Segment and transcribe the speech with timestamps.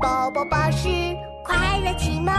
[0.00, 0.88] 宝宝巴士
[1.44, 2.32] 快乐启蒙。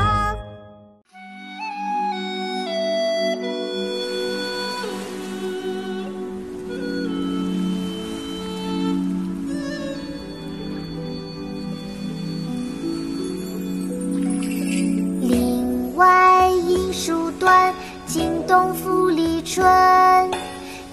[15.22, 17.74] 林外音书断，
[18.06, 19.66] 惊动复历春。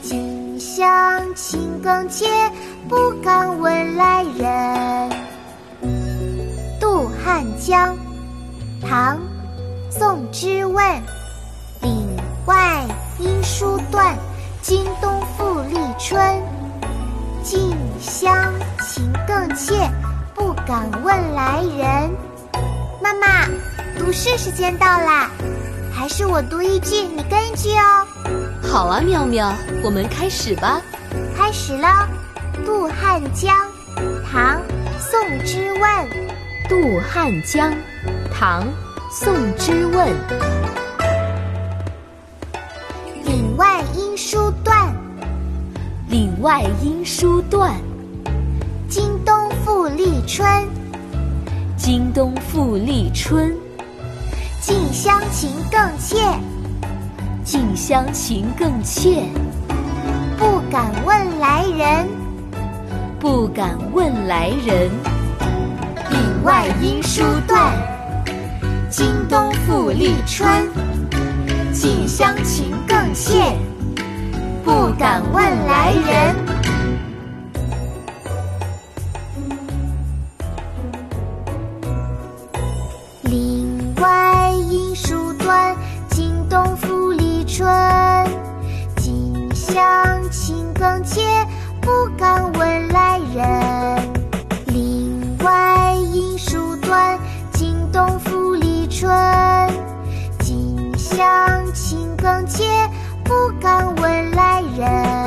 [0.03, 2.27] 近乡情更怯，
[2.89, 4.06] 不敢问来
[8.81, 9.17] 唐·
[9.91, 10.85] 宋之问。
[11.83, 12.07] 岭
[12.47, 12.85] 外
[13.19, 14.17] 音书断，
[14.61, 16.43] 今冬复历春。
[17.43, 19.89] 近乡情更怯，
[20.35, 22.11] 不敢问来人。
[23.01, 23.47] 妈妈，
[23.97, 25.31] 读诗时间到啦，
[25.95, 28.07] 还是我读一句，你跟一句哦。
[28.63, 30.81] 好啊，妙妙，我们开始吧。
[31.37, 31.89] 开始喽，
[32.65, 33.55] 《渡汉江》，
[34.31, 34.57] 唐·
[34.99, 35.83] 宋之问。
[36.69, 37.71] 《渡汉江》，
[38.33, 38.65] 唐·
[39.09, 40.09] 宋之问。
[43.25, 44.93] 岭外音书断，
[46.09, 47.73] 岭外音书断。
[48.89, 50.45] 今冬复历春，
[51.77, 53.55] 今冬复历春。
[54.61, 56.17] 近乡情更怯，
[57.45, 59.23] 近乡情更怯。
[60.37, 62.09] 不敢问来人，
[63.21, 64.91] 不敢问来人。
[66.47, 67.73] 外音书断，
[68.89, 70.49] 今冬复历春。
[71.73, 73.53] 近乡情更怯，
[74.65, 76.56] 不敢问来人。
[101.73, 102.65] 情更切，
[103.25, 105.26] 不敢问来人。